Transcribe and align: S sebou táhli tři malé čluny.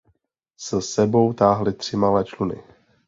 S 0.57 0.79
sebou 0.79 1.33
táhli 1.33 1.73
tři 1.73 1.95
malé 1.95 2.25
čluny. 2.25 2.63